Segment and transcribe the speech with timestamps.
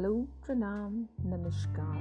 [0.00, 1.96] Hello, Pranam, Namaskar.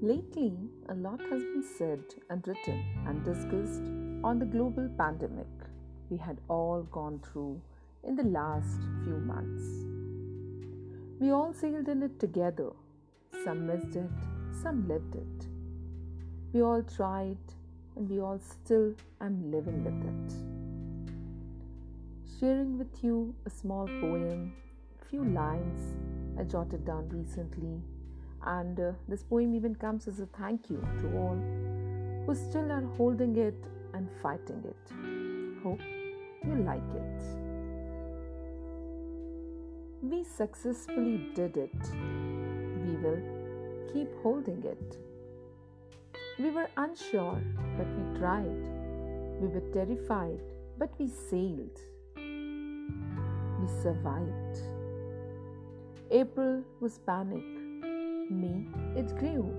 [0.00, 0.52] Lately,
[0.88, 3.88] a lot has been said and written and discussed
[4.22, 5.48] on the global pandemic
[6.08, 7.60] we had all gone through
[8.04, 9.64] in the last few months.
[11.18, 12.70] We all sailed in it together.
[13.42, 14.10] Some missed it,
[14.62, 15.46] some lived it.
[16.52, 17.44] We all tried,
[17.96, 20.38] and we all still am living with it.
[22.38, 24.52] Sharing with you a small poem
[25.10, 25.96] few lines
[26.38, 27.82] I jotted down recently,
[28.46, 31.38] and uh, this poem even comes as a thank you to all
[32.24, 35.62] who still are holding it and fighting it.
[35.64, 35.80] Hope
[36.46, 37.22] you like it.
[40.00, 41.74] We successfully did it.
[42.86, 43.20] We will
[43.92, 44.96] keep holding it.
[46.38, 47.42] We were unsure,
[47.76, 48.68] but we tried.
[49.40, 50.40] We were terrified,
[50.78, 51.80] but we sailed.
[52.16, 54.79] We survived.
[56.12, 57.44] April was panic.
[58.30, 58.66] May,
[58.96, 59.54] it grew.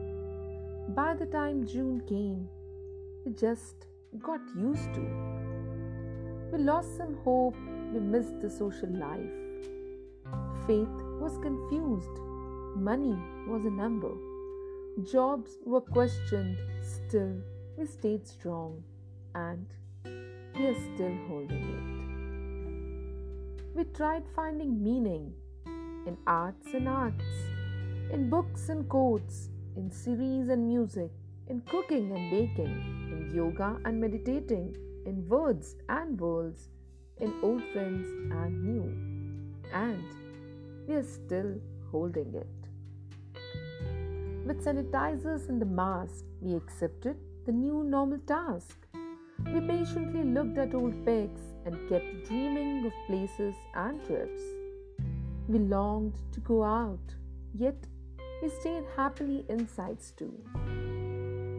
[0.90, 2.50] By the time June came,
[3.26, 3.88] we just
[4.20, 5.06] got used to.
[6.52, 7.56] We lost some hope,
[7.94, 9.32] we missed the social life.
[10.68, 12.20] Faith was confused,
[12.76, 14.12] money was a number.
[15.10, 17.38] Jobs were questioned, still
[17.78, 18.84] we stayed strong
[19.36, 19.66] and
[20.04, 23.74] we are still holding it.
[23.74, 25.34] We tried finding meaning
[26.06, 27.26] in arts and arts,
[28.12, 31.12] in books and quotes, in series and music,
[31.48, 32.76] in cooking and baking,
[33.12, 36.70] in yoga and meditating, in words and worlds,
[37.20, 39.64] in old friends and new.
[39.74, 40.04] And
[40.88, 41.56] we are still
[41.92, 42.48] holding it.
[44.46, 48.78] With sanitizers and the mask, we accepted the new normal task.
[49.46, 54.42] We patiently looked at old pics and kept dreaming of places and trips.
[55.52, 57.14] We longed to go out,
[57.54, 57.76] yet
[58.42, 60.34] we stayed happily inside too.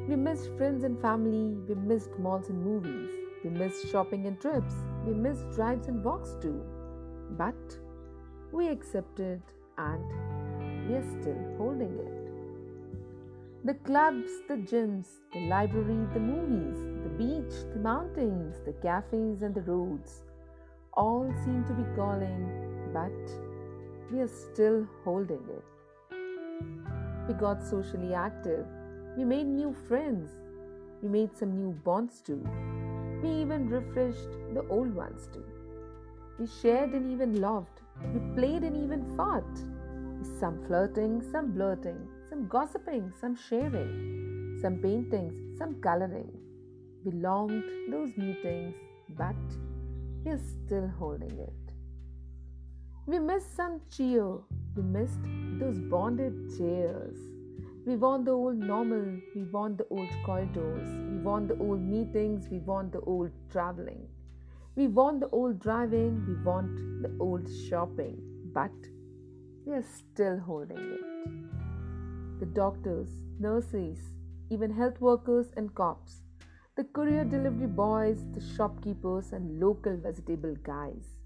[0.08, 3.10] We missed friends and family, we missed malls and movies,
[3.44, 4.72] we missed shopping and trips,
[5.04, 6.64] we missed drives and walks too.
[7.32, 7.76] But
[8.50, 9.42] we accepted
[9.76, 13.66] and we are still holding it.
[13.66, 19.54] The clubs, the gyms, the library, the movies, the beach, the mountains, the cafes, and
[19.54, 20.22] the roads
[20.94, 23.51] all seem to be calling, but
[24.10, 25.64] we are still holding it.
[27.28, 28.66] We got socially active.
[29.16, 30.30] We made new friends.
[31.02, 32.42] We made some new bonds too.
[33.22, 35.44] We even refreshed the old ones too.
[36.38, 37.80] We shared and even loved.
[38.12, 39.56] We played and even fought.
[40.40, 46.30] Some flirting, some blurting, some gossiping, some sharing, some paintings, some coloring.
[47.04, 48.74] We longed those meetings,
[49.10, 49.36] but
[50.24, 51.71] we are still holding it.
[53.04, 54.28] We missed some cheer.
[54.76, 55.24] We missed
[55.58, 57.16] those bonded chairs.
[57.84, 59.18] We want the old normal.
[59.34, 60.86] We want the old corridors.
[61.10, 62.48] We want the old meetings.
[62.48, 64.06] We want the old traveling.
[64.76, 66.24] We want the old driving.
[66.28, 68.22] We want the old shopping.
[68.54, 68.70] But
[69.66, 72.38] we are still holding it.
[72.38, 73.08] The doctors,
[73.40, 73.98] nurses,
[74.48, 76.22] even health workers and cops,
[76.76, 81.16] the courier delivery boys, the shopkeepers, and local vegetable guys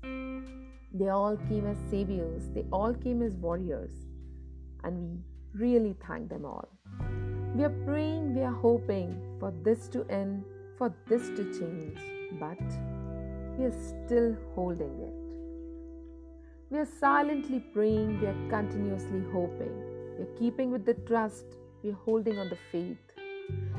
[0.98, 3.92] they all came as saviors, they all came as warriors,
[4.84, 5.22] and
[5.54, 6.68] we really thank them all.
[7.54, 10.44] We are praying, we are hoping for this to end,
[10.78, 11.98] for this to change,
[12.40, 12.60] but
[13.58, 15.14] we are still holding it.
[16.70, 19.74] We are silently praying, we are continuously hoping,
[20.18, 21.46] we are keeping with the trust,
[21.82, 22.98] we are holding on the faith.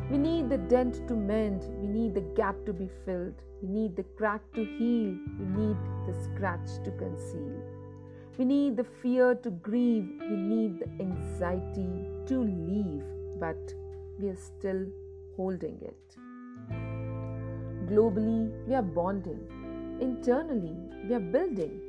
[0.10, 3.96] We need the dent to mend, we need the gap to be filled, we need
[3.96, 5.77] the crack to heal, we need
[6.08, 7.62] the scratch to conceal.
[8.38, 11.90] We need the fear to grieve, we need the anxiety
[12.28, 13.04] to leave,
[13.40, 13.74] but
[14.20, 14.86] we are still
[15.36, 16.18] holding it.
[17.90, 19.42] Globally, we are bonding.
[20.02, 20.78] Internally,
[21.08, 21.80] we are building.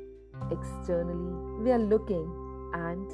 [0.51, 2.27] Externally, we are looking
[2.73, 3.07] and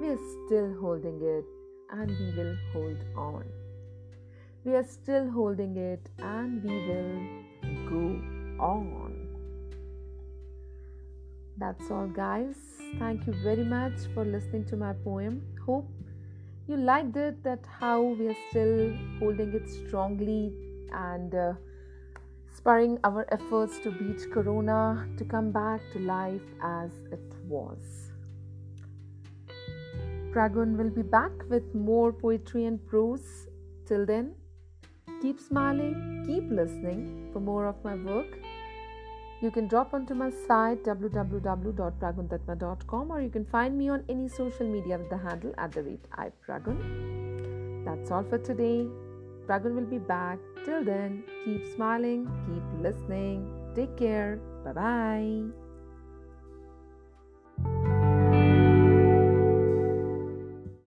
[0.00, 1.44] we are still holding it
[1.90, 3.44] and we will hold on.
[4.64, 7.18] We are still holding it and we will
[7.88, 9.03] go on.
[11.56, 12.56] That's all, guys.
[12.98, 15.42] Thank you very much for listening to my poem.
[15.64, 15.88] Hope
[16.66, 20.52] you liked it, that how we are still holding it strongly
[20.92, 21.52] and uh,
[22.54, 28.12] spurring our efforts to beat Corona to come back to life as it was.
[30.32, 33.46] Pragun will be back with more poetry and prose.
[33.86, 34.34] Till then,
[35.24, 38.26] Keep smiling, keep listening for more of my work.
[39.40, 44.64] You can drop onto my site www.praguntatma.com or you can find me on any social
[44.66, 47.84] media with the handle at the rate iPragun.
[47.84, 48.86] That's all for today.
[49.46, 50.38] Pragun will be back.
[50.64, 53.46] Till then, keep smiling, keep listening.
[53.74, 54.38] Take care.
[54.64, 55.63] Bye bye.